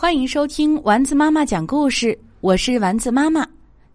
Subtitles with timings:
[0.00, 3.44] 欢迎收听丸子妈妈讲故事，我是丸子妈妈。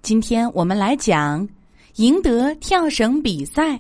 [0.02, 1.48] 今天我们来讲
[1.96, 3.76] 《赢得跳绳比赛》，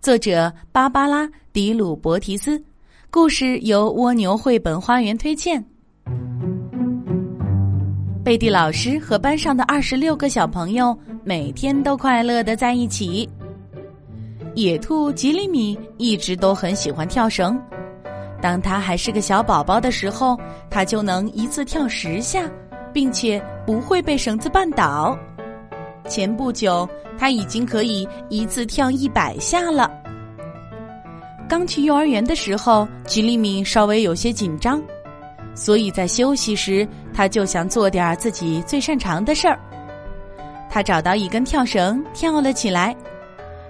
[0.00, 2.60] 作者芭芭拉·迪鲁伯提斯，
[3.12, 5.64] 故事由蜗牛绘本花园推荐。
[8.24, 13.28] 贝蒂老师和班上的二十六个小朋友每天都快乐的在一起。
[14.56, 17.56] 野兔吉里米一直都很喜欢跳绳。
[18.42, 20.36] 当他还是个小宝宝的时候，
[20.68, 22.50] 他就能一次跳十下，
[22.92, 25.16] 并且不会被绳子绊倒。
[26.08, 26.86] 前不久，
[27.16, 29.88] 他已经可以一次跳一百下了。
[31.48, 34.82] 刚去幼儿园的时候，吉利米稍微有些紧张，
[35.54, 39.56] 所以在休息时，他就想做点自己最擅长的事儿。
[40.68, 42.96] 他找到一根跳绳，跳了起来，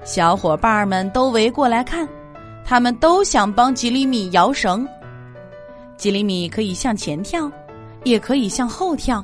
[0.03, 2.09] 小伙伴们都围过来看。
[2.73, 4.89] 他们都想帮吉里米摇绳。
[5.99, 7.53] 吉里米可以向前跳，
[8.03, 9.23] 也可以向后跳，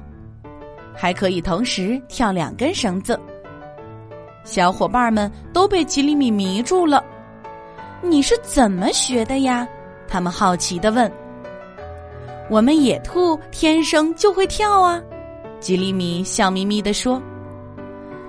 [0.94, 3.18] 还可以同时跳两根绳子。
[4.44, 7.02] 小伙伴们都被吉里米迷住了。
[8.02, 9.66] 你是怎么学的呀？
[10.06, 11.10] 他们好奇的问。
[12.50, 15.00] 我们野兔天生就会跳啊！
[15.58, 17.18] 吉里米笑眯眯的说。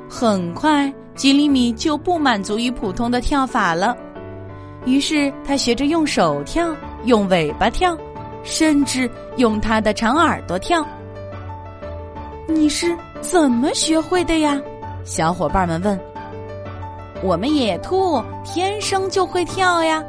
[0.10, 3.98] 很快，吉里米就不满足于普通的跳法了。
[4.86, 7.98] 于是他学着用手跳，用尾巴跳，
[8.44, 10.86] 甚至用他的长耳朵跳。
[12.48, 14.60] 你是怎么学会的呀？
[15.04, 16.00] 小伙伴们问。
[17.22, 20.02] 我们野兔天生就会跳呀，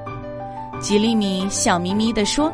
[0.80, 2.52] 吉里米笑眯眯地说。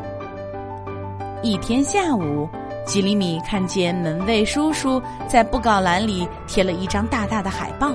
[1.43, 2.49] 一天下午，
[2.83, 7.91] 吉里米看见门卫叔叔在布告栏里贴了一张大大的海报，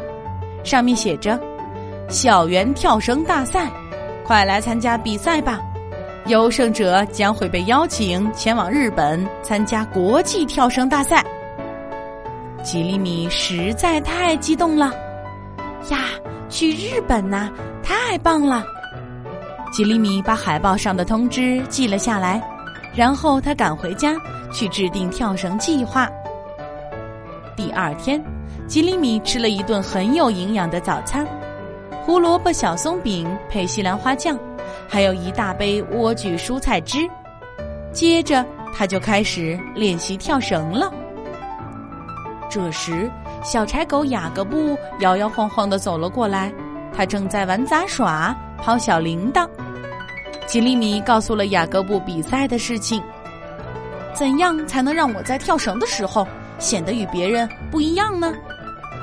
[0.62, 1.39] 上面写着
[2.09, 3.69] “校园跳绳大赛”。
[4.25, 5.61] 快来参加比赛吧！
[6.27, 11.25] 优胜者将会被邀请前往日本参加国际跳绳大赛。
[12.62, 14.93] 吉里米实在太激动了，
[15.91, 15.98] 呀，
[16.48, 17.50] 去日本呐，
[17.83, 18.65] 太棒了！
[19.72, 22.41] 吉里米把海报上的通知记了下来，
[22.94, 24.15] 然后他赶回家
[24.53, 26.09] 去制定跳绳计划。
[27.56, 28.22] 第二天，
[28.69, 31.27] 吉里米吃了一顿很有营养的早餐。
[32.05, 34.37] 胡萝卜小松饼配西兰花酱，
[34.89, 37.09] 还有一大杯莴苣蔬菜汁。
[37.93, 40.93] 接着，他就开始练习跳绳了。
[42.51, 43.09] 这时，
[43.45, 46.53] 小柴狗雅各布摇摇晃晃的走了过来，
[46.93, 49.49] 他正在玩杂耍、抛小铃铛。
[50.45, 53.01] 吉利米告诉了雅各布比赛的事情。
[54.13, 56.27] 怎样才能让我在跳绳的时候
[56.59, 58.34] 显得与别人不一样呢？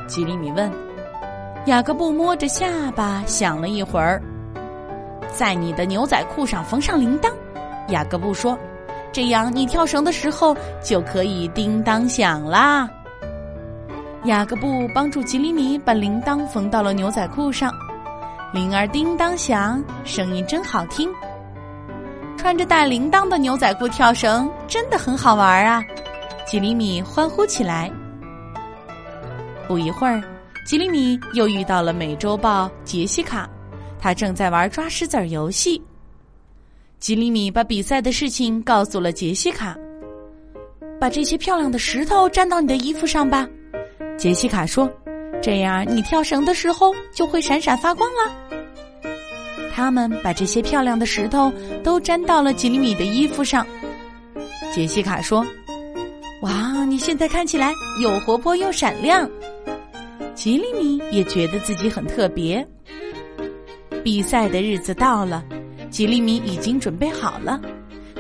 [0.06, 0.88] 吉利米问。
[1.66, 4.22] 雅各布摸着下巴想了一会儿，
[5.31, 7.30] 在你的牛仔裤上缝上铃铛。
[7.90, 8.58] 雅各布说
[9.12, 12.90] ：“这样你跳绳的时候就可以叮当响啦。”
[14.25, 17.72] 雅各布帮助吉里米把铃铛缝到了牛仔裤上，
[18.53, 21.09] 铃儿叮当响，声音真好听。
[22.36, 25.84] 穿着带铃铛的牛仔裤跳绳真的很好玩啊！
[26.48, 27.92] 吉里米欢呼起来。
[29.68, 30.24] 不一会儿。
[30.69, 33.50] 吉里米又遇到了美洲豹杰西卡，
[34.00, 35.81] 他正在玩抓石子儿游戏。
[37.00, 39.75] 吉里米把比赛的事情告诉了杰西卡，
[41.02, 43.50] 把这些漂亮的石头粘到你的衣服上吧。
[44.16, 44.88] 杰西卡说
[45.41, 48.31] ：“这样你跳绳的时候就会闪闪发光了。”
[49.74, 51.51] 他们把这些漂亮的石头
[51.84, 53.66] 都粘到了吉里米的衣服上。
[54.72, 55.44] 杰西卡说
[56.44, 59.28] ：“哇，你现在看起来又活泼又闪亮。”
[60.39, 62.66] 吉里米也觉得自己很特别。
[64.01, 65.44] 比赛的日子到了，
[65.89, 67.59] 吉里米已经准备好了。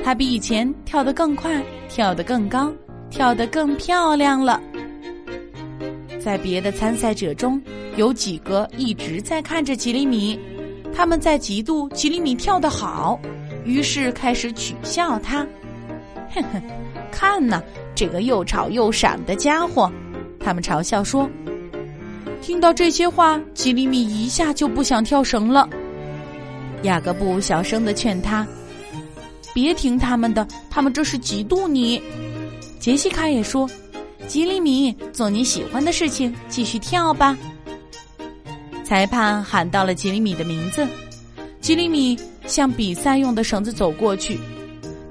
[0.03, 2.73] 他比以前跳得更快，跳得更高，
[3.09, 4.61] 跳得更漂亮了。
[6.19, 7.61] 在别的参赛者中，
[7.95, 10.37] 有几个一直在看着吉里米，
[10.93, 13.17] 他们在嫉妒吉里米跳得好，
[13.63, 15.47] 于是开始取笑他。
[16.31, 16.61] 哼哼，
[17.13, 17.63] 看呐，
[17.95, 19.89] 这个又吵又闪的家伙！
[20.37, 21.25] 他们嘲笑说。
[22.41, 25.67] 听到这些话，吉里米一下就不想跳绳了。
[26.83, 28.47] 雅各布小声的劝他
[29.53, 32.01] ：“别听他们的，他们这是嫉妒你。”
[32.79, 33.69] 杰西卡也说
[34.27, 37.37] ：“吉里米，做你喜欢的事情，继续跳吧。”
[38.85, 40.87] 裁判喊到了吉里米的名字，
[41.61, 42.17] 吉里米
[42.47, 44.39] 向比赛用的绳子走过去，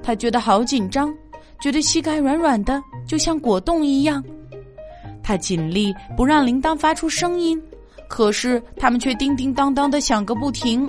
[0.01, 1.13] 他觉得好紧张，
[1.61, 4.23] 觉得膝盖软软的，就像果冻一样。
[5.29, 7.61] 他尽力不让铃铛发出声音，
[8.07, 10.87] 可是他们却叮叮当当的响个不停。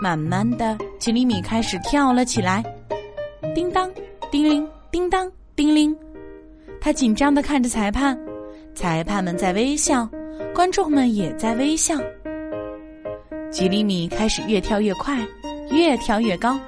[0.00, 2.64] 慢慢的，吉里米开始跳了起来，
[3.54, 3.88] 叮当，
[4.28, 5.96] 叮铃，叮当，叮铃。
[6.80, 8.18] 他紧张的看着裁判，
[8.74, 10.08] 裁判们在微笑，
[10.52, 11.94] 观众们也在微笑。
[13.52, 15.24] 吉里米开始越跳越快，
[15.70, 16.58] 越跳越高，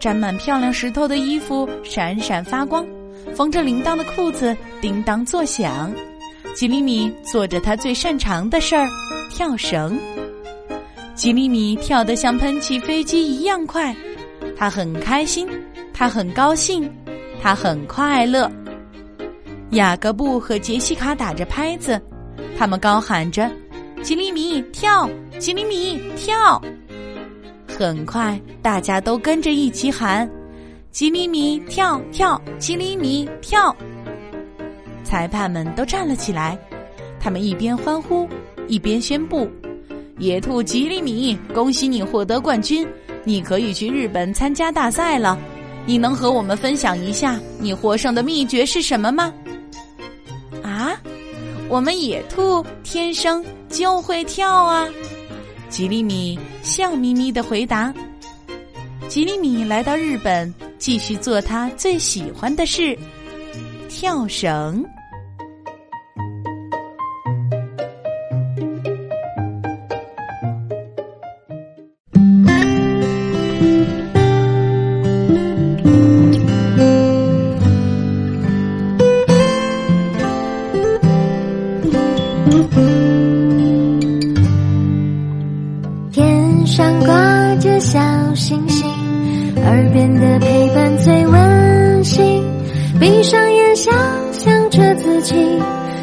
[0.00, 2.86] 沾满漂亮石头的衣服闪闪发光，
[3.34, 5.92] 缝着铃铛的裤子叮当作响。
[6.54, 8.88] 吉米米做着他最擅长的事儿——
[9.30, 9.98] 跳绳。
[11.14, 13.94] 吉米米跳得像喷气飞机一样快，
[14.56, 15.48] 他很开心，
[15.92, 16.88] 他很高兴，
[17.42, 18.50] 他很快乐。
[19.70, 22.00] 雅各布和杰西卡打着拍子，
[22.56, 23.50] 他们高喊着
[24.02, 25.08] ：“吉米米跳，
[25.38, 26.62] 吉米米跳！”
[27.66, 30.30] 很快，大家都跟着一起喊
[30.94, 33.74] ：“吉里米跳跳，吉里米跳！”
[35.02, 36.56] 裁判们都站了起来，
[37.18, 38.28] 他们一边欢呼，
[38.68, 39.50] 一边宣布
[40.18, 42.86] ：“野兔吉里米，恭喜你获得冠军！
[43.24, 45.36] 你可以去日本参加大赛了。
[45.84, 49.34] 你能和我们分享一下你获胜的秘诀是什么吗？”
[50.62, 50.96] 啊，
[51.68, 54.88] 我们野兔天生就会跳啊！
[55.68, 57.92] 吉里米笑眯眯的回答。
[59.08, 62.94] 吉里米来到日本，继续做他最喜欢的事——
[63.88, 64.84] 跳绳。
[86.12, 87.98] 天上挂着小
[88.34, 88.86] 星星，
[89.64, 90.63] 耳边的陪。
[93.04, 95.34] 闭上眼，想象着自己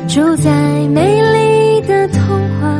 [0.07, 0.51] 住在
[0.89, 2.19] 美丽的童
[2.59, 2.79] 话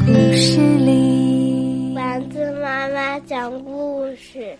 [0.00, 1.92] 故事里。
[1.94, 4.52] 丸子妈妈讲故事。